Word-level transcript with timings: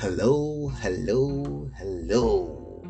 Hello, 0.00 0.72
hello, 0.80 1.68
hello, 1.76 2.82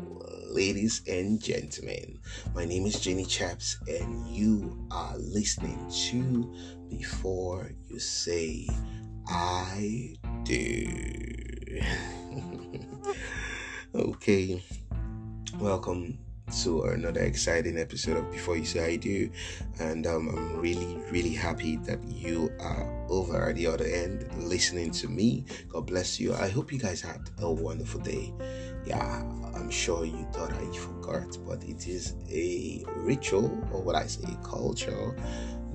ladies 0.49 1.01
and 1.09 1.43
gentlemen. 1.43 2.19
My 2.55 2.63
name 2.63 2.85
is 2.85 3.01
Jenny 3.01 3.25
Chaps, 3.25 3.75
and 3.85 4.29
you 4.29 4.87
are 4.91 5.17
listening 5.17 5.91
to 6.07 6.55
Before 6.87 7.69
You 7.89 7.99
Say 7.99 8.65
I 9.27 10.15
Do. 10.45 11.81
okay, 13.93 14.63
welcome 15.59 16.17
to 16.51 16.83
another 16.83 17.21
exciting 17.21 17.77
episode 17.77 18.17
of 18.17 18.29
Before 18.29 18.57
You 18.57 18.65
Say 18.65 18.93
I 18.93 18.95
Do. 18.97 19.31
And 19.79 20.05
um, 20.05 20.27
I'm 20.29 20.59
really, 20.59 20.97
really 21.09 21.33
happy 21.33 21.77
that 21.77 22.03
you 22.03 22.51
are 22.59 23.05
over 23.09 23.49
at 23.49 23.55
the 23.55 23.67
other 23.67 23.85
end 23.85 24.29
listening 24.37 24.91
to 24.91 25.07
me. 25.07 25.45
God 25.69 25.87
bless 25.87 26.19
you. 26.19 26.33
I 26.33 26.49
hope 26.49 26.73
you 26.73 26.77
guys 26.77 26.99
had 26.99 27.21
a 27.39 27.49
wonderful 27.49 28.01
day. 28.01 28.33
Yeah, 28.85 29.23
I'm 29.55 29.69
sure 29.69 30.03
you 30.03 30.27
thought 30.33 30.51
I 30.51 30.75
forgot, 30.75 31.37
but 31.47 31.63
it 31.63 31.87
is 31.87 32.15
a 32.29 32.83
ritual, 32.97 33.45
or 33.71 33.81
what 33.81 33.95
I 33.95 34.07
say, 34.07 34.27
culture, 34.43 35.15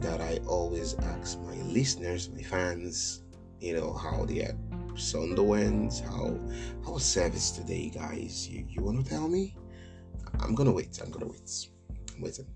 that 0.00 0.20
I 0.20 0.40
always 0.46 0.94
ask 0.94 1.40
my 1.40 1.56
listeners, 1.62 2.28
my 2.28 2.42
fans, 2.42 3.22
you 3.60 3.74
know, 3.76 3.94
how 3.94 4.26
they 4.26 4.40
had 4.40 4.58
Sunderlands, 4.94 6.00
how 6.00 6.38
how 6.84 6.92
was 6.92 7.04
service 7.04 7.50
today, 7.50 7.90
guys? 7.90 8.48
You 8.48 8.66
you 8.68 8.82
want 8.82 9.04
to 9.04 9.10
tell 9.10 9.28
me? 9.28 9.54
I'm 10.40 10.54
gonna 10.54 10.72
wait. 10.72 10.98
I'm 11.02 11.10
gonna 11.10 11.26
wait. 11.26 11.68
I'm 12.14 12.22
waiting. 12.22 12.46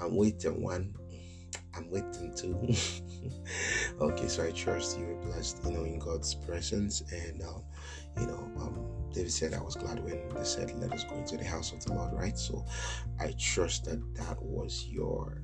I'm 0.00 0.16
waiting 0.16 0.62
one. 0.62 0.94
I'm 1.74 1.90
waiting 1.90 2.34
two. 2.34 2.54
okay, 4.00 4.28
so 4.28 4.44
I 4.44 4.50
trust 4.50 4.98
you 4.98 5.06
were 5.06 5.14
blessed, 5.22 5.62
you 5.64 5.72
know, 5.72 5.84
in 5.84 5.98
God's 5.98 6.34
presence. 6.34 7.02
And 7.12 7.42
um, 7.42 7.62
you 8.18 8.26
know, 8.26 8.50
um, 8.58 9.10
David 9.12 9.32
said 9.32 9.54
I 9.54 9.60
was 9.60 9.76
glad 9.76 10.02
when 10.02 10.28
they 10.34 10.44
said, 10.44 10.72
"Let 10.80 10.92
us 10.92 11.04
go 11.04 11.16
into 11.16 11.36
the 11.36 11.44
house 11.44 11.72
of 11.72 11.84
the 11.84 11.94
Lord." 11.94 12.12
Right. 12.12 12.36
So 12.38 12.64
I 13.20 13.34
trust 13.38 13.84
that 13.84 14.02
that 14.14 14.42
was 14.42 14.86
your 14.88 15.42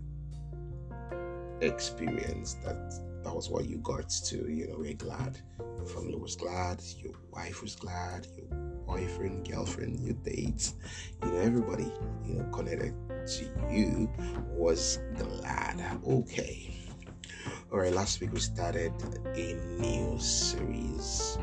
experience. 1.61 2.55
That 2.65 3.23
that 3.23 3.35
was 3.35 3.51
what 3.51 3.67
you 3.67 3.79
got 3.79 4.09
to. 4.09 4.37
You 4.51 4.69
know, 4.69 4.77
we're 4.79 4.95
glad. 4.95 5.39
Your 5.59 5.87
family 5.87 6.17
was 6.17 6.37
glad. 6.37 6.83
Your 6.99 7.15
wife 7.31 7.63
was 7.63 7.77
glad. 7.77 8.27
Your 8.37 8.66
boyfriend, 8.97 9.47
girlfriend, 9.49 10.01
your 10.01 10.15
dates, 10.25 10.75
you 11.23 11.29
know, 11.29 11.39
everybody, 11.39 11.93
you 12.25 12.35
know, 12.35 12.45
connected 12.51 12.95
to 13.27 13.45
you 13.71 14.11
was 14.49 15.01
glad. 15.17 15.83
Okay. 16.07 16.75
All 17.71 17.81
right, 17.81 17.93
last 17.93 18.21
week 18.21 18.33
we 18.33 18.41
started 18.41 18.93
a 19.35 19.55
new 19.79 20.19
series, 20.19 21.37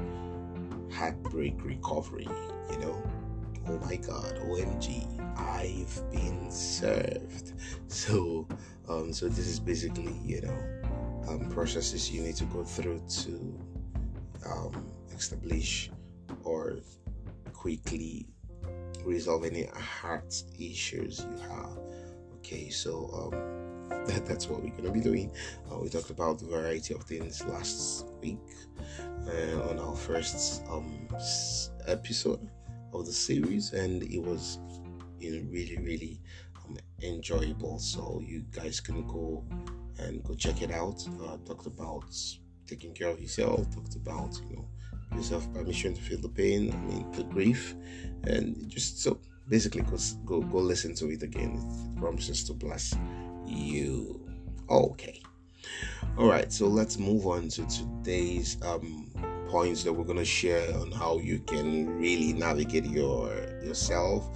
Heartbreak 0.91 1.63
Recovery, 1.63 2.27
you 2.71 2.77
know. 2.79 3.03
Oh 3.67 3.77
my 3.85 3.97
god, 3.97 4.35
OMG, 4.47 5.05
I've 5.37 6.11
been 6.11 6.49
served. 6.49 7.53
So, 7.87 8.47
um, 8.89 9.13
so 9.13 9.29
this 9.29 9.47
is 9.47 9.59
basically, 9.59 10.13
you 10.25 10.41
know, 10.41 11.29
um, 11.29 11.49
processes 11.51 12.09
you 12.11 12.21
need 12.21 12.35
to 12.37 12.45
go 12.45 12.63
through 12.63 13.01
to 13.07 13.59
um, 14.49 14.91
establish 15.15 15.91
or 16.43 16.79
quickly 17.63 18.27
resolve 19.05 19.45
any 19.45 19.67
heart 19.67 20.43
issues 20.59 21.25
you 21.31 21.37
have. 21.47 21.79
Okay, 22.35 22.69
so 22.69 23.09
um, 23.31 24.05
that, 24.07 24.25
that's 24.25 24.49
what 24.49 24.61
we're 24.61 24.75
to 24.83 24.91
be 24.91 24.99
doing. 24.99 25.31
Uh, 25.71 25.79
we 25.79 25.87
talked 25.87 26.09
about 26.09 26.41
a 26.41 26.45
variety 26.45 26.93
of 26.93 27.03
things 27.03 27.41
last 27.45 28.07
week 28.21 28.37
uh, 28.99 29.69
on 29.69 29.79
our 29.79 29.95
first 29.95 30.61
um, 30.69 31.07
episode 31.87 32.49
of 32.91 33.05
the 33.05 33.13
series, 33.13 33.71
and 33.71 34.03
it 34.03 34.19
was 34.21 34.59
you 35.21 35.31
know 35.31 35.49
really 35.49 35.77
really 35.77 36.19
um, 36.65 36.77
enjoyable. 37.01 37.79
So 37.79 38.21
you 38.21 38.43
guys 38.51 38.81
can 38.81 39.07
go 39.07 39.41
and 39.99 40.21
go 40.25 40.35
check 40.35 40.61
it 40.61 40.71
out. 40.71 41.01
Uh, 41.25 41.37
talked 41.45 41.67
about 41.67 42.13
taking 42.67 42.93
care 42.93 43.07
of 43.07 43.21
yourself. 43.21 43.73
Talked 43.73 43.95
about 43.95 44.37
you 44.49 44.57
know 44.57 44.67
yourself 45.15 45.51
permission 45.53 45.93
to 45.93 46.01
feel 46.01 46.19
the 46.19 46.29
pain, 46.29 46.71
I 46.71 46.77
mean 46.77 47.11
the 47.11 47.23
grief, 47.23 47.75
and 48.23 48.67
just 48.69 49.01
so 49.01 49.19
basically 49.49 49.81
go 49.81 49.97
go, 50.25 50.41
go 50.41 50.57
listen 50.57 50.95
to 50.95 51.09
it 51.09 51.23
again. 51.23 51.57
It 51.57 51.99
promises 51.99 52.43
to 52.45 52.53
bless 52.53 52.95
you. 53.45 54.25
Okay. 54.69 55.21
All 56.17 56.27
right, 56.27 56.51
so 56.51 56.67
let's 56.67 56.97
move 56.99 57.25
on 57.25 57.47
to 57.49 57.65
today's 57.67 58.57
um, 58.63 59.09
points 59.47 59.83
that 59.83 59.93
we're 59.93 60.03
going 60.03 60.17
to 60.17 60.25
share 60.25 60.75
on 60.77 60.91
how 60.91 61.17
you 61.19 61.39
can 61.39 61.97
really 61.97 62.33
navigate 62.33 62.85
your 62.85 63.29
yourself, 63.63 64.29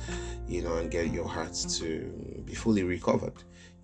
you 0.47 0.61
know, 0.61 0.77
and 0.77 0.89
get 0.89 1.11
your 1.11 1.27
heart 1.27 1.53
to 1.53 2.41
be 2.45 2.53
fully 2.53 2.83
recovered, 2.83 3.33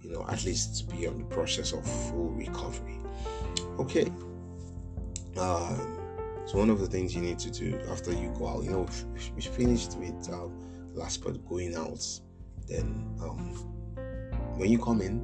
you 0.01 0.11
know, 0.11 0.25
at 0.29 0.43
least 0.45 0.89
be 0.89 1.07
on 1.07 1.17
the 1.17 1.25
process 1.25 1.73
of 1.73 1.85
full 2.09 2.29
recovery. 2.29 2.99
Okay. 3.79 4.11
Um, 5.37 6.02
so 6.45 6.57
one 6.57 6.69
of 6.69 6.79
the 6.79 6.87
things 6.87 7.15
you 7.15 7.21
need 7.21 7.39
to 7.39 7.51
do 7.51 7.79
after 7.89 8.11
you 8.11 8.33
go 8.37 8.47
out, 8.47 8.63
you 8.63 8.71
know, 8.71 8.87
we 9.35 9.41
finished 9.41 9.97
with 9.97 10.29
um, 10.31 10.51
last 10.93 11.23
part 11.23 11.43
going 11.47 11.75
out. 11.75 12.05
Then 12.67 13.17
um, 13.21 13.53
when 14.57 14.69
you 14.69 14.79
come 14.79 15.01
in, 15.01 15.21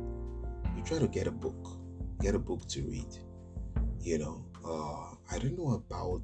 you 0.76 0.84
try 0.84 0.98
to 0.98 1.08
get 1.08 1.28
a 1.28 1.32
book, 1.32 1.78
get 2.22 2.36
a 2.36 2.40
book 2.40 2.68
to 2.70 2.82
read. 2.84 3.18
You 4.00 4.20
know, 4.20 4.46
uh, 4.66 5.16
I 5.34 5.40
don't 5.40 5.58
know 5.58 5.74
about, 5.74 6.24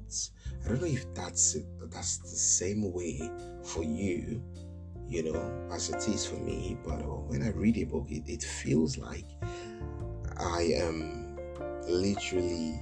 I 0.64 0.68
don't 0.68 0.80
know 0.80 0.86
if 0.86 1.12
that's 1.14 1.56
that's 1.90 2.18
the 2.18 2.28
same 2.28 2.90
way 2.92 3.30
for 3.62 3.84
you, 3.84 4.42
you 5.08 5.30
know, 5.30 5.68
as 5.70 5.90
it 5.90 6.08
is 6.08 6.26
for 6.26 6.36
me. 6.36 6.78
But 6.84 7.02
uh, 7.02 7.20
when 7.28 7.42
I 7.42 7.50
read 7.50 7.76
a 7.76 7.84
book, 7.84 8.06
it, 8.08 8.22
it 8.26 8.42
feels 8.42 8.96
like 8.96 9.26
I 10.38 10.62
am 10.74 11.36
literally 11.86 12.80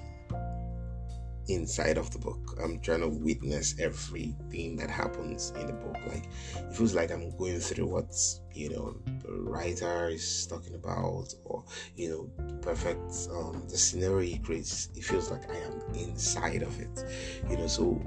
inside 1.48 1.98
of 1.98 2.10
the 2.10 2.18
book. 2.18 2.58
I'm 2.62 2.80
trying 2.80 3.00
to 3.00 3.08
witness 3.08 3.74
everything 3.78 4.76
that 4.76 4.90
happens 4.90 5.52
in 5.56 5.66
the 5.66 5.72
book. 5.72 5.96
Like 6.06 6.28
it 6.56 6.74
feels 6.74 6.94
like 6.94 7.10
I'm 7.10 7.36
going 7.36 7.60
through 7.60 7.86
what 7.86 8.14
you 8.52 8.70
know 8.70 8.96
the 9.22 9.32
writer 9.32 10.08
is 10.08 10.46
talking 10.46 10.74
about, 10.74 11.34
or 11.44 11.64
you 11.96 12.10
know, 12.10 12.58
perfect 12.60 13.28
um, 13.30 13.64
the 13.68 13.76
scenario 13.76 14.20
he 14.20 14.38
creates. 14.38 14.88
It 14.94 15.04
feels 15.04 15.30
like 15.30 15.50
I 15.50 15.56
am 15.56 15.80
inside 15.94 16.62
of 16.62 16.78
it. 16.80 17.04
You 17.50 17.58
know, 17.58 17.66
so 17.66 18.02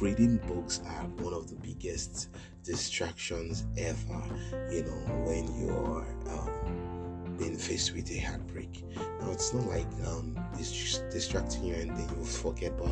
reading 0.00 0.38
books 0.48 0.80
are 0.86 1.04
one 1.22 1.34
of 1.34 1.48
the 1.48 1.56
biggest 1.56 2.28
distractions 2.62 3.66
ever. 3.76 4.22
You 4.70 4.84
know, 4.84 5.24
when 5.24 5.46
you're 5.60 6.06
um, 6.28 6.83
being 7.38 7.56
faced 7.56 7.94
with 7.94 8.10
a 8.10 8.18
heartbreak. 8.18 8.84
Now, 9.20 9.30
it's 9.30 9.52
not 9.52 9.66
like 9.66 9.86
um, 10.06 10.38
it's 10.54 10.72
just 10.72 11.08
distracting 11.10 11.64
you 11.64 11.74
and 11.74 11.90
then 11.90 12.08
you 12.16 12.24
forget, 12.24 12.76
but 12.76 12.90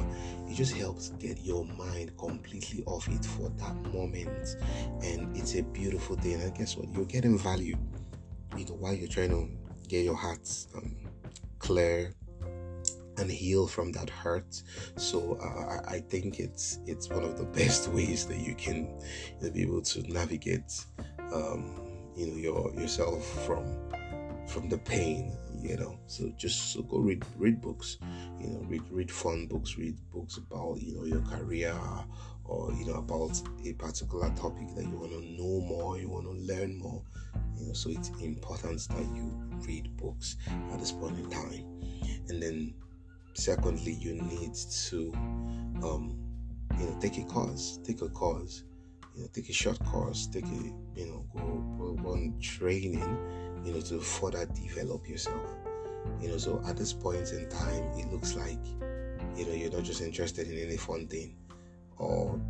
it 0.48 0.54
just 0.54 0.75
helps 0.75 1.10
get 1.19 1.38
your 1.41 1.64
mind 1.64 2.16
completely 2.19 2.82
off 2.86 3.08
it 3.08 3.25
for 3.25 3.48
that 3.48 3.75
moment. 3.92 4.56
And 5.03 5.36
it's 5.36 5.54
a 5.54 5.62
beautiful 5.62 6.16
thing. 6.16 6.41
And 6.41 6.54
guess 6.54 6.76
what? 6.76 6.92
You're 6.92 7.04
getting 7.04 7.38
value 7.38 7.76
you 8.56 8.64
know, 8.66 8.75
while 8.75 8.94
you're 8.94 9.08
trying 9.08 9.30
to 9.30 9.48
get 9.88 10.04
your 10.04 10.16
heart 10.16 10.48
um, 10.76 10.97
clear 11.59 12.12
and 13.19 13.30
heal 13.30 13.66
from 13.66 13.92
that 13.92 14.10
hurt. 14.10 14.62
So 14.97 15.38
uh, 15.41 15.88
I 15.88 16.00
think 16.00 16.41
it's 16.41 16.80
it's 16.86 17.09
one 17.09 17.24
of 17.24 17.38
the 17.38 17.44
best 17.60 17.88
ways 17.88 18.26
that 18.26 18.38
you 18.38 18.54
can 18.54 18.88
you 19.41 19.48
know, 19.48 19.50
be 19.50 19.62
able 19.62 19.82
to 19.82 20.03
navigate 20.12 20.84
um, 21.32 21.80
you 22.16 22.26
know 22.26 22.36
your 22.36 22.74
yourself 22.74 23.24
from 23.47 23.64
from 24.47 24.69
the 24.69 24.78
pain 24.78 25.36
you 25.62 25.76
know. 25.76 25.98
So 26.06 26.32
just 26.36 26.72
so 26.72 26.82
go 26.82 26.98
read 26.98 27.25
read 27.36 27.60
books 27.60 27.98
you 28.41 28.48
know 28.48 28.60
read 28.68 28.83
read 28.91 29.10
fun 29.10 29.47
books 29.47 29.78
read 29.78 29.97
books 30.12 30.36
about 30.36 30.80
you 30.80 30.97
know 30.97 31.04
your 31.04 31.22
career 31.22 31.78
or 32.44 32.72
you 32.72 32.86
know 32.86 32.94
about 32.94 33.41
a 33.65 33.72
particular 33.74 34.30
topic 34.30 34.74
that 34.74 34.84
you 34.84 34.97
want 34.97 35.12
to 35.12 35.21
know 35.21 35.60
more 35.66 35.98
you 35.98 36.09
want 36.09 36.24
to 36.24 36.54
learn 36.54 36.78
more 36.78 37.03
you 37.56 37.66
know. 37.66 37.72
So 37.72 37.91
it's 37.91 38.10
important 38.21 38.86
that 38.89 39.16
you 39.16 39.33
read 39.66 39.97
books 39.97 40.36
at 40.72 40.80
this 40.80 40.92
point 40.92 41.18
in 41.18 41.30
time. 41.30 41.65
And 42.28 42.42
then 42.42 42.74
secondly 43.34 43.92
you 43.92 44.15
need 44.15 44.54
to 44.54 45.12
um 45.83 46.18
you 46.78 46.86
know 46.86 46.98
take 47.00 47.18
a 47.18 47.24
course 47.24 47.78
take 47.83 48.03
a 48.03 48.09
course 48.09 48.65
you 49.15 49.22
know 49.22 49.28
take 49.33 49.48
a 49.48 49.53
short 49.53 49.78
course 49.86 50.27
take 50.27 50.44
a 50.44 50.72
you 50.97 51.06
know 51.06 51.24
go, 51.34 51.97
go 51.97 52.10
on 52.10 52.34
training 52.41 53.00
you 53.64 53.72
know, 53.72 53.80
to 53.80 54.00
further 54.00 54.47
develop 54.47 55.09
yourself. 55.09 55.50
You 56.20 56.28
know, 56.28 56.36
so 56.38 56.62
at 56.66 56.76
this 56.76 56.92
point 56.92 57.32
in 57.32 57.48
time, 57.48 57.84
it 57.97 58.10
looks 58.12 58.34
like, 58.34 58.59
you 59.36 59.47
know, 59.47 59.53
you're 59.53 59.70
not 59.70 59.84
just 59.84 60.00
interested 60.00 60.48
in 60.48 60.59
any 60.59 60.76
fun 60.76 61.06
thing, 61.06 61.36
or, 61.97 62.41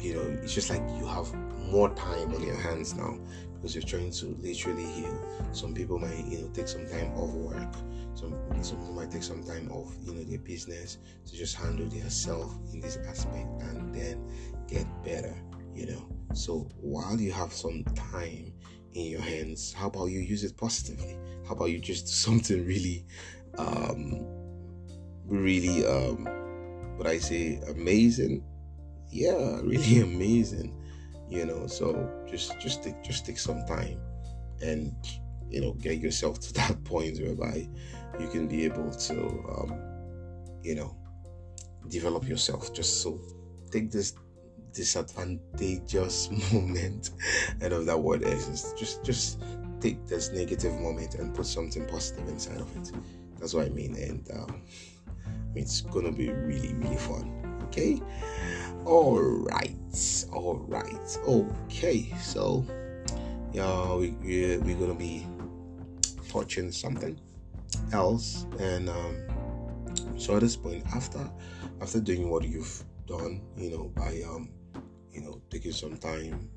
you 0.00 0.14
know, 0.14 0.38
it's 0.42 0.54
just 0.54 0.70
like 0.70 0.82
you 0.98 1.06
have 1.06 1.32
more 1.70 1.94
time 1.94 2.34
on 2.34 2.42
your 2.42 2.56
hands 2.56 2.94
now 2.94 3.18
because 3.54 3.74
you're 3.74 3.82
trying 3.82 4.10
to 4.10 4.26
literally 4.40 4.86
heal. 4.86 5.18
Some 5.52 5.74
people 5.74 5.98
might, 5.98 6.24
you 6.26 6.38
know, 6.38 6.48
take 6.48 6.68
some 6.68 6.86
time 6.86 7.12
off 7.12 7.30
work. 7.30 7.74
Some 8.14 8.34
some 8.62 8.78
people 8.78 8.94
might 8.94 9.10
take 9.10 9.22
some 9.22 9.44
time 9.44 9.70
off, 9.70 9.94
you 10.02 10.14
know, 10.14 10.24
their 10.24 10.38
business 10.38 10.98
to 11.26 11.36
just 11.36 11.54
handle 11.56 11.86
their 11.86 12.10
self 12.10 12.52
in 12.72 12.80
this 12.80 12.98
aspect 13.08 13.48
and 13.62 13.94
then 13.94 14.26
get 14.66 14.86
better, 15.04 15.34
you 15.74 15.86
know. 15.86 16.08
So 16.34 16.68
while 16.80 17.20
you 17.20 17.32
have 17.32 17.52
some 17.52 17.84
time 17.94 18.52
in 18.94 19.06
your 19.06 19.20
hands, 19.20 19.72
how 19.72 19.86
about 19.88 20.06
you 20.06 20.20
use 20.20 20.44
it 20.44 20.56
positively? 20.56 21.16
How 21.46 21.54
about 21.54 21.66
you 21.66 21.78
just 21.78 22.06
do 22.06 22.12
something 22.26 22.64
really 22.66 23.06
um 23.58 24.26
really 25.26 25.84
um 25.86 26.24
what 26.96 27.06
I 27.06 27.18
say 27.18 27.60
amazing? 27.68 28.44
Yeah, 29.10 29.60
really 29.62 30.00
amazing 30.00 30.76
you 31.30 31.46
know 31.46 31.66
so 31.66 32.10
just 32.28 32.58
just 32.60 32.82
take 32.82 33.00
just 33.02 33.24
take 33.24 33.38
some 33.38 33.64
time 33.64 33.98
and 34.60 34.92
you 35.48 35.60
know 35.60 35.72
get 35.74 35.98
yourself 35.98 36.40
to 36.46 36.52
that 36.54 36.82
point 36.84 37.18
whereby 37.20 37.66
you 38.18 38.28
can 38.28 38.46
be 38.46 38.64
able 38.64 38.90
to 38.90 39.14
um, 39.56 39.80
you 40.62 40.74
know 40.74 40.94
develop 41.88 42.28
yourself 42.28 42.74
just 42.74 43.00
so 43.02 43.18
take 43.70 43.90
this 43.90 44.14
disadvantageous 44.72 46.30
moment 46.52 47.10
out 47.62 47.72
of 47.72 47.86
that 47.86 47.98
word 47.98 48.22
exists 48.22 48.72
just 48.78 49.04
just 49.04 49.42
take 49.80 50.06
this 50.06 50.30
negative 50.32 50.72
moment 50.80 51.14
and 51.14 51.34
put 51.34 51.46
something 51.46 51.86
positive 51.86 52.28
inside 52.28 52.60
of 52.60 52.76
it. 52.76 52.92
That's 53.38 53.54
what 53.54 53.66
i 53.66 53.70
mean 53.70 53.94
and 53.96 54.30
um, 54.32 54.62
it's 55.54 55.80
gonna 55.80 56.12
be 56.12 56.30
really 56.30 56.74
really 56.74 56.96
fun 56.96 57.40
okay? 57.64 58.00
All 58.84 59.20
right 59.20 59.76
all 60.32 60.56
right 60.68 61.18
okay 61.26 62.12
so 62.20 62.64
yeah 63.52 63.94
we, 63.94 64.10
we, 64.22 64.56
we're 64.58 64.76
gonna 64.76 64.94
be 64.94 65.26
touching 66.28 66.70
something 66.72 67.18
else 67.92 68.46
and 68.58 68.88
um 68.88 69.16
so 70.16 70.36
at 70.36 70.40
this 70.40 70.56
point 70.56 70.84
after 70.94 71.30
after 71.80 72.00
doing 72.00 72.30
what 72.30 72.44
you've 72.44 72.84
done 73.06 73.40
you 73.56 73.70
know 73.70 73.84
by 73.94 74.22
um 74.28 74.48
taking 75.50 75.72
some 75.72 75.96
time 75.96 76.48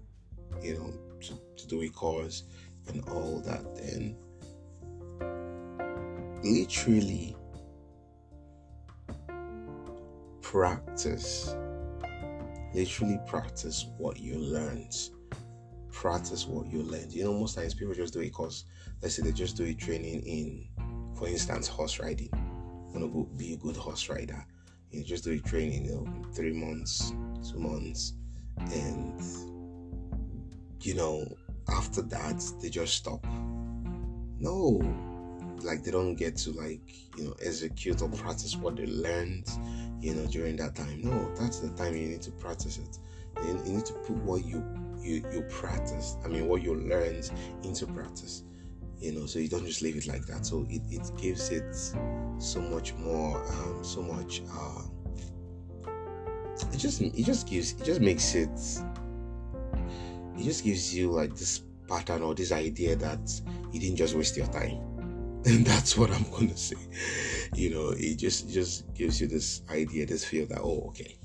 you 0.61 0.75
know 0.75 0.93
to, 1.19 1.33
to 1.57 1.67
do 1.67 1.81
a 1.81 1.89
course 1.89 2.43
and 2.87 3.03
all 3.09 3.39
that 3.39 3.63
then 3.75 4.15
literally 6.43 7.35
practice 10.41 11.55
literally 12.73 13.19
practice 13.27 13.87
what 13.97 14.19
you 14.19 14.37
learned. 14.37 14.95
Practice 15.91 16.47
what 16.47 16.67
you 16.67 16.81
learned. 16.81 17.13
You 17.13 17.23
know 17.23 17.33
most 17.33 17.55
times 17.55 17.73
people 17.73 17.93
just 17.93 18.13
do 18.13 18.19
it 18.19 18.25
because 18.25 18.65
let's 19.01 19.15
say 19.15 19.23
they 19.23 19.31
just 19.31 19.55
do 19.55 19.63
a 19.65 19.73
training 19.73 20.21
in 20.23 20.67
for 21.15 21.27
instance 21.27 21.67
horse 21.67 21.99
riding. 21.99 22.29
Want 22.93 22.99
to 22.99 23.07
go 23.07 23.23
be 23.37 23.53
a 23.53 23.57
good 23.57 23.75
horse 23.75 24.09
rider. 24.09 24.45
You 24.91 25.03
just 25.03 25.23
do 25.23 25.31
a 25.31 25.39
training 25.39 25.85
you 25.85 25.91
know 25.91 26.31
three 26.33 26.53
months 26.53 27.13
two 27.49 27.59
months 27.59 28.13
and 28.57 29.21
you 30.81 30.95
know 30.95 31.25
after 31.69 32.01
that 32.01 32.43
they 32.61 32.69
just 32.69 32.95
stop. 32.95 33.25
No 34.39 34.81
like 35.61 35.83
they 35.83 35.91
don't 35.91 36.15
get 36.15 36.35
to 36.35 36.51
like 36.51 36.81
you 37.17 37.25
know 37.25 37.35
execute 37.41 38.01
or 38.01 38.09
practice 38.09 38.55
what 38.57 38.75
they 38.75 38.85
learned 38.85 39.49
you 40.01 40.13
know 40.13 40.25
during 40.27 40.55
that 40.57 40.75
time. 40.75 41.01
No 41.01 41.33
that's 41.35 41.59
the 41.59 41.69
time 41.71 41.95
you 41.95 42.07
need 42.07 42.21
to 42.23 42.31
practice 42.31 42.77
it. 42.77 42.99
You, 43.43 43.61
you 43.65 43.73
need 43.73 43.85
to 43.85 43.93
put 43.93 44.15
what 44.17 44.45
you 44.45 44.63
you 45.01 45.25
you 45.33 45.41
practice 45.49 46.15
i 46.23 46.29
mean 46.29 46.47
what 46.47 46.61
you 46.61 46.75
learned 46.75 47.29
into 47.63 47.85
practice 47.87 48.43
you 49.03 49.11
know 49.11 49.25
so 49.25 49.37
you 49.37 49.49
don't 49.49 49.65
just 49.65 49.81
leave 49.81 49.97
it 49.97 50.07
like 50.07 50.25
that. 50.27 50.45
So 50.45 50.65
it, 50.69 50.81
it 50.89 51.11
gives 51.17 51.49
it 51.49 51.75
so 52.37 52.61
much 52.61 52.93
more 52.93 53.43
um 53.45 53.83
so 53.83 54.01
much 54.01 54.41
uh 54.49 54.81
it 56.71 56.77
just 56.77 57.01
it 57.01 57.23
just 57.23 57.47
gives 57.47 57.73
it 57.73 57.83
just 57.83 58.01
makes 58.01 58.35
it 58.35 58.49
it 60.37 60.43
just 60.43 60.63
gives 60.63 60.95
you 60.95 61.11
like 61.11 61.35
this 61.35 61.61
pattern 61.87 62.21
or 62.21 62.33
this 62.33 62.51
idea 62.51 62.95
that 62.95 63.41
you 63.71 63.79
didn't 63.79 63.97
just 63.97 64.15
waste 64.15 64.37
your 64.37 64.47
time. 64.47 64.79
And 65.45 65.65
that's 65.65 65.97
what 65.97 66.09
i'm 66.09 66.23
gonna 66.31 66.55
say. 66.55 66.77
You 67.53 67.71
know 67.71 67.89
it 67.97 68.15
just 68.15 68.49
just 68.49 68.93
gives 68.93 69.19
you 69.19 69.27
this 69.27 69.61
idea 69.69 70.05
this 70.05 70.23
feel 70.23 70.45
that 70.47 70.61
oh 70.61 70.85
okay 70.87 71.17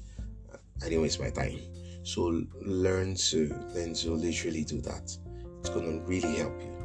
i 0.82 0.88
didn't 0.88 1.02
waste 1.02 1.20
my 1.20 1.31
time. 1.31 1.61
So 2.02 2.43
learn 2.62 3.14
to 3.14 3.49
learn 3.75 3.94
to 3.94 4.11
literally 4.14 4.64
do 4.64 4.81
that. 4.81 5.17
It's 5.61 5.69
gonna 5.70 6.00
really 6.06 6.37
help 6.37 6.61
you 6.61 6.79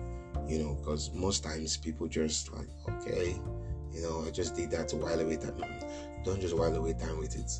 you 0.47 0.59
know 0.63 0.75
because 0.75 1.11
most 1.13 1.43
times 1.43 1.77
people 1.77 2.07
just 2.07 2.53
like 2.53 2.67
okay 2.89 3.39
you 3.93 4.01
know 4.01 4.23
i 4.27 4.31
just 4.31 4.55
did 4.55 4.69
that 4.71 4.87
to 4.89 4.97
while 4.97 5.19
away 5.19 5.37
time. 5.37 5.55
Don't 6.23 6.39
just 6.39 6.55
while 6.55 6.75
away 6.75 6.93
time 6.93 7.17
with 7.17 7.35
it 7.35 7.51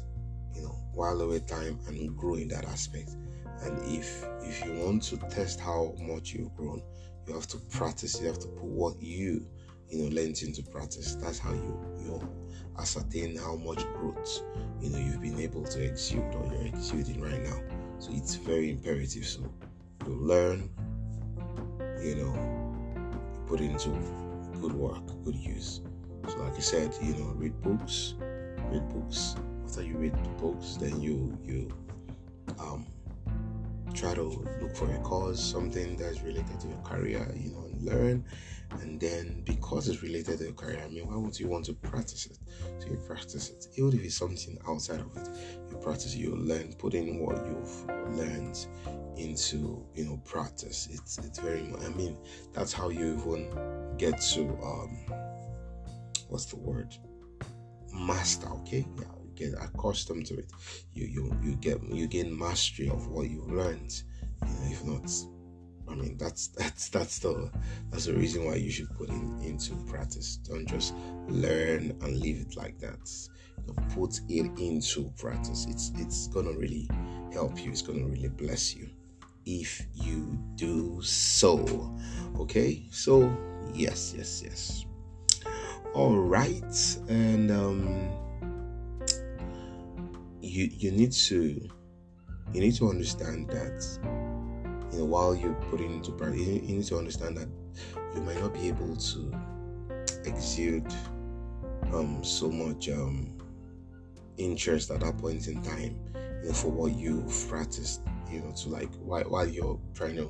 while 0.93 1.19
away 1.21 1.39
time 1.39 1.79
and 1.87 2.15
grow 2.17 2.35
in 2.35 2.47
that 2.49 2.65
aspect. 2.65 3.15
And 3.61 3.77
if 3.85 4.25
if 4.41 4.65
you 4.65 4.73
want 4.73 5.03
to 5.03 5.17
test 5.29 5.59
how 5.59 5.95
much 5.99 6.33
you've 6.33 6.53
grown 6.55 6.81
you 7.27 7.33
have 7.33 7.47
to 7.47 7.57
practice 7.71 8.19
you 8.19 8.27
have 8.27 8.39
to 8.39 8.47
put 8.47 8.63
what 8.63 9.01
you 9.01 9.45
you 9.89 10.03
know 10.03 10.15
learned 10.15 10.41
into 10.41 10.63
practice. 10.63 11.15
That's 11.15 11.39
how 11.39 11.51
you 11.53 11.79
you 11.99 12.29
ascertain 12.79 13.37
how 13.37 13.55
much 13.55 13.83
growth 13.93 14.41
you 14.81 14.89
know 14.89 14.97
you've 14.97 15.21
been 15.21 15.39
able 15.39 15.63
to 15.63 15.83
exude 15.83 16.23
or 16.35 16.45
you're 16.53 16.67
exuding 16.67 17.21
right 17.21 17.41
now. 17.43 17.59
So 17.99 18.11
it's 18.13 18.35
very 18.35 18.71
imperative. 18.71 19.25
So 19.25 19.41
you 20.05 20.13
learn 20.13 20.69
you 22.01 22.15
know 22.15 22.75
put 23.47 23.61
it 23.61 23.71
into 23.71 23.89
good 24.59 24.73
work 24.73 25.03
good 25.23 25.35
use. 25.35 25.81
So 26.27 26.37
like 26.39 26.55
i 26.55 26.59
said 26.59 26.93
you 27.01 27.13
know 27.15 27.33
read 27.35 27.61
books 27.61 28.15
read 28.71 28.87
books 28.89 29.35
after 29.63 29.83
you 29.83 29.95
read 29.95 30.13
books 30.39 30.77
then 30.80 31.00
you 31.01 31.38
you 31.44 31.71
um 32.60 32.86
try 33.94 34.13
to 34.13 34.24
look 34.62 34.75
for 34.75 34.92
a 34.92 34.98
cause 35.00 35.44
something 35.44 35.95
that's 35.98 36.21
related 36.21 36.60
to 36.60 36.68
your 36.68 36.77
career 36.80 37.31
you 37.36 37.51
know 37.51 37.65
and 37.65 37.83
learn 37.83 38.25
and 38.81 39.00
then 39.00 39.42
because 39.45 39.88
it's 39.88 40.01
related 40.01 40.39
to 40.39 40.45
your 40.45 40.54
career, 40.54 40.81
I 40.83 40.89
mean, 40.89 41.07
why 41.07 41.15
would 41.15 41.39
you 41.39 41.48
want 41.48 41.65
to 41.65 41.74
practice 41.74 42.25
it? 42.25 42.38
So 42.80 42.88
you 42.88 42.98
practice 43.07 43.50
it. 43.50 43.68
Even 43.77 43.94
if 43.94 44.04
it's 44.06 44.15
something 44.15 44.57
outside 44.68 45.00
of 45.00 45.15
it, 45.18 45.30
you 45.69 45.77
practice, 45.77 46.15
you 46.15 46.36
learn, 46.36 46.74
putting 46.77 47.24
what 47.25 47.38
you've 47.45 47.89
learned 48.18 48.65
into 49.15 49.86
you 49.95 50.06
know 50.06 50.19
practice. 50.25 50.89
It's 50.92 51.18
it's 51.19 51.39
very 51.39 51.74
I 51.86 51.89
mean, 51.89 52.18
that's 52.51 52.74
how 52.74 52.89
you 52.89 53.18
even 53.18 53.95
get 53.98 54.19
to 54.33 54.42
um 54.63 54.98
what's 56.30 56.45
the 56.45 56.57
word? 56.57 56.95
Master, 57.94 58.48
okay? 58.50 58.86
Yeah, 58.98 59.05
get 59.51 59.53
accustomed 59.62 60.25
to 60.27 60.38
it. 60.38 60.51
You 60.93 61.05
you 61.05 61.38
you 61.43 61.55
get 61.55 61.81
you 61.83 62.07
gain 62.07 62.38
mastery 62.38 62.89
of 62.89 63.07
what 63.07 63.29
you've 63.29 63.51
learned. 63.51 64.03
You 64.41 64.47
know, 64.47 64.71
if 64.71 64.83
not 64.83 65.09
I 65.88 65.95
mean, 65.95 66.17
that's 66.17 66.47
that's 66.47 66.89
that's 66.89 67.19
the 67.19 67.51
that's 67.89 68.05
the 68.05 68.13
reason 68.13 68.45
why 68.45 68.55
you 68.55 68.71
should 68.71 68.89
put 68.97 69.09
it 69.09 69.45
into 69.45 69.75
practice. 69.88 70.38
Don't 70.38 70.67
just 70.67 70.93
learn 71.27 71.97
and 72.01 72.19
leave 72.19 72.41
it 72.41 72.55
like 72.55 72.79
that. 72.79 73.09
You 73.57 73.73
know, 73.73 73.83
put 73.93 74.19
it 74.29 74.59
into 74.59 75.12
practice. 75.17 75.65
It's 75.69 75.91
it's 75.95 76.27
gonna 76.27 76.53
really 76.53 76.89
help 77.31 77.63
you. 77.63 77.71
It's 77.71 77.81
gonna 77.81 78.05
really 78.05 78.29
bless 78.29 78.75
you 78.75 78.89
if 79.45 79.85
you 79.93 80.39
do 80.55 81.01
so. 81.01 81.95
Okay, 82.39 82.85
so 82.91 83.35
yes, 83.73 84.13
yes, 84.17 84.41
yes. 84.43 84.85
All 85.93 86.17
right, 86.17 86.97
and 87.07 87.51
um, 87.51 88.09
you 90.53 90.69
you 90.72 90.91
need 90.91 91.12
to 91.12 91.67
you 92.53 92.62
need 92.62 92.75
to 92.75 92.88
understand 92.88 93.50
that 93.50 93.83
you 94.91 95.00
know, 95.00 95.05
while 95.05 95.33
you're 95.33 95.55
putting 95.72 95.91
into 95.91 96.12
practice, 96.12 96.39
you, 96.39 96.62
need 96.62 96.86
to 96.86 96.98
understand 96.98 97.36
that 97.38 97.48
you 98.13 98.22
might 98.22 98.39
not 98.39 98.53
be 98.53 98.67
able 98.67 98.95
to 98.95 99.33
exude 100.25 100.86
um, 101.91 102.24
so 102.24 102.51
much 102.51 102.89
um, 102.89 103.36
interest 104.38 104.91
at 104.91 105.00
that 105.00 105.17
point 105.17 105.48
in 105.48 105.62
time, 105.63 106.00
you 106.43 106.50
know, 106.50 106.53
for 106.53 106.67
what 106.67 106.93
you've 106.93 107.48
practiced, 107.50 108.01
you 108.29 108.41
know, 108.41 108.51
to 108.51 108.69
like 108.69 108.93
while, 108.98 109.24
while 109.24 109.48
you're 109.48 109.79
trying 109.95 110.15
to 110.17 110.29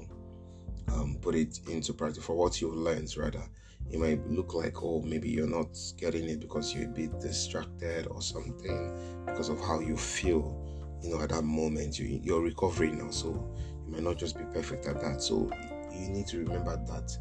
um, 0.92 1.18
put 1.22 1.36
it 1.36 1.60
into 1.70 1.94
practice 1.94 2.24
for 2.24 2.36
what 2.36 2.62
you've 2.62 2.76
learned, 2.76 3.16
rather. 3.18 3.44
It 3.92 4.00
might 4.00 4.26
look 4.30 4.54
like, 4.54 4.82
oh, 4.82 5.02
maybe 5.02 5.30
you're 5.30 5.48
not 5.48 5.78
getting 5.98 6.28
it 6.30 6.40
because 6.40 6.74
you're 6.74 6.86
a 6.86 6.94
bit 6.94 7.20
distracted 7.20 8.08
or 8.08 8.22
something 8.22 9.24
because 9.26 9.50
of 9.50 9.60
how 9.60 9.82
you 9.82 9.98
feel, 9.98 10.98
you 11.02 11.10
know, 11.10 11.22
at 11.22 11.30
that 11.30 11.44
moment. 11.44 12.00
You, 12.00 12.20
you're 12.24 12.42
recovering 12.42 12.98
now, 12.98 13.12
so 13.12 13.56
you 13.86 13.92
might 13.92 14.04
not 14.04 14.18
just 14.18 14.38
be 14.38 14.46
perfect 14.54 14.88
at 14.88 15.02
that. 15.02 15.22
So 15.22 15.50
you 15.92 16.10
need 16.10 16.28
to 16.28 16.40
remember 16.40 16.78
that 16.88 17.18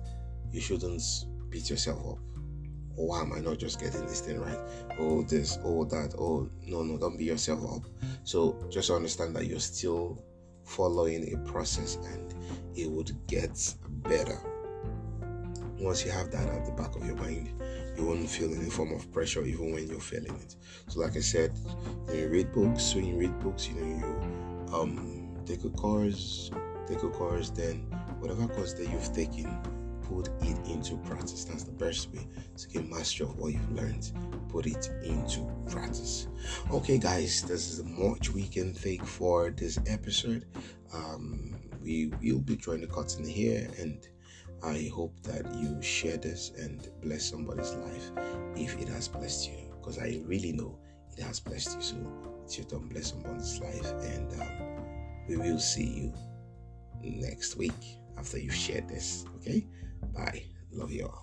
you 0.50 0.61
shouldn't 0.61 1.02
beat 1.50 1.69
yourself 1.69 1.99
up. 1.99 2.19
Oh, 2.99 3.07
why 3.07 3.23
am 3.23 3.33
I 3.33 3.40
not 3.40 3.59
just 3.59 3.81
getting 3.81 4.07
this 4.07 4.21
thing 4.21 4.38
right? 4.38 4.59
Oh, 4.99 5.23
this, 5.23 5.59
oh, 5.64 5.85
that, 5.87 6.14
oh, 6.19 6.49
no, 6.66 6.83
no, 6.83 6.99
don't 6.99 7.16
beat 7.16 7.26
yourself 7.26 7.61
up. 7.76 7.90
So 8.25 8.66
just 8.71 8.90
understand 8.90 9.35
that 9.37 9.47
you're 9.47 9.61
still 9.61 10.23
following 10.64 11.35
a 11.35 11.50
process 11.50 11.97
and 11.97 12.35
it 12.75 12.90
would 12.90 13.12
get 13.26 13.75
better. 13.88 14.38
Once 15.78 16.04
you 16.04 16.11
have 16.11 16.31
that 16.31 16.47
at 16.47 16.64
the 16.64 16.73
back 16.73 16.95
of 16.95 17.04
your 17.04 17.16
mind, 17.16 17.50
you 17.97 18.04
won't 18.04 18.28
feel 18.28 18.54
any 18.54 18.71
form 18.71 18.92
of 18.92 19.11
pressure 19.12 19.45
even 19.45 19.73
when 19.73 19.88
you're 19.88 20.00
failing 20.00 20.35
it. 20.37 20.57
So, 20.88 21.00
like 21.00 21.16
I 21.16 21.21
said, 21.21 21.50
when 22.04 22.19
you 22.19 22.28
read 22.28 22.52
books, 22.52 22.95
when 22.95 23.04
you 23.04 23.16
read 23.16 23.37
books, 23.40 23.69
you 23.69 23.75
know, 23.75 23.87
you 23.87 24.75
um, 24.75 25.37
take 25.45 25.64
a 25.64 25.71
course, 25.71 26.50
take 26.87 27.02
a 27.02 27.09
course, 27.09 27.50
then 27.50 27.81
whatever 28.21 28.47
course 28.47 28.75
that 28.75 28.88
you've 28.88 29.12
taken, 29.12 29.59
put 30.12 30.28
it 30.42 30.59
into 30.66 30.97
practice. 30.99 31.45
That's 31.45 31.64
the 31.64 31.73
best 31.73 32.12
way 32.12 32.26
to 32.57 32.69
get 32.69 32.88
mastery 32.88 33.26
of 33.26 33.37
what 33.37 33.52
you've 33.52 33.73
learned. 33.73 34.12
Put 34.49 34.66
it 34.66 34.90
into 35.02 35.49
practice. 35.71 36.28
Okay, 36.71 36.99
guys, 36.99 37.42
this 37.42 37.71
is 37.71 37.85
much 37.85 38.31
we 38.31 38.47
can 38.49 38.75
take 38.75 39.04
for 39.04 39.50
this 39.50 39.78
episode. 39.87 40.47
Um, 40.95 41.57
we 41.83 42.12
will 42.23 42.40
be 42.40 42.57
trying 42.57 42.81
the 42.81 42.87
cut 42.87 43.16
in 43.19 43.26
here 43.26 43.69
and 43.78 44.07
I 44.62 44.90
hope 44.95 45.21
that 45.25 45.52
you 45.57 45.83
share 45.83 46.16
this 46.16 46.52
and 46.57 46.88
bless 47.02 47.25
somebody's 47.25 47.73
life 47.75 48.11
if 48.54 48.81
it 48.81 48.88
has 48.88 49.09
blessed 49.09 49.50
you 49.50 49.75
because 49.81 49.99
I 49.99 50.21
really 50.25 50.52
know 50.52 50.78
it 51.16 51.23
has 51.25 51.40
blessed 51.40 51.76
you. 51.76 51.83
So 51.83 52.40
it's 52.45 52.57
your 52.57 52.66
turn, 52.66 52.88
bless 52.88 53.11
somebody's 53.11 53.61
life, 53.61 53.92
and 54.04 54.40
um, 54.40 54.85
we 55.28 55.37
will 55.37 55.59
see 55.59 55.85
you 55.85 56.12
next 57.02 57.57
week 57.57 57.73
after 58.16 58.38
you've 58.38 58.54
shared 58.54 58.88
this. 58.88 59.25
Okay, 59.37 59.66
bye. 60.02 60.42
Love 60.73 60.90
you 60.92 61.04
all. 61.06 61.23